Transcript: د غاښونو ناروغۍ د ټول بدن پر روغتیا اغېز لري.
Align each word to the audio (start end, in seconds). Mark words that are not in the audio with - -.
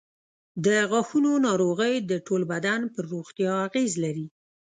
د 0.65 0.67
غاښونو 0.89 1.31
ناروغۍ 1.47 1.95
د 2.09 2.11
ټول 2.25 2.41
بدن 2.53 2.81
پر 2.93 3.03
روغتیا 3.13 3.51
اغېز 3.67 3.91
لري. 4.03 4.27